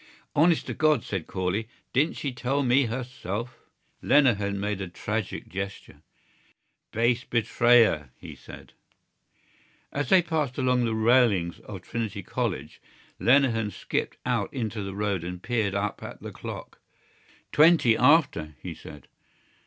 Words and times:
"Honest 0.35 0.65
to 0.65 0.73
God!" 0.73 1.03
said 1.03 1.27
Corley. 1.27 1.67
"Didn't 1.93 2.15
she 2.17 2.31
tell 2.31 2.63
me 2.63 2.85
herself?" 2.85 3.59
Lenehan 4.01 4.59
made 4.59 4.81
a 4.81 4.87
tragic 4.87 5.47
gesture. 5.47 6.01
"Base 6.91 7.23
betrayer!" 7.23 8.09
he 8.17 8.33
said. 8.33 8.73
As 9.91 10.09
they 10.09 10.23
passed 10.23 10.57
along 10.57 10.85
the 10.85 10.95
railings 10.95 11.59
of 11.59 11.83
Trinity 11.83 12.23
College, 12.23 12.81
Lenehan 13.19 13.69
skipped 13.69 14.17
out 14.25 14.51
into 14.51 14.81
the 14.81 14.95
road 14.95 15.23
and 15.23 15.43
peered 15.43 15.75
up 15.75 16.01
at 16.01 16.19
the 16.19 16.31
clock. 16.31 16.79
"Twenty 17.51 17.95
after," 17.95 18.55
he 18.59 18.73
said. 18.73 19.07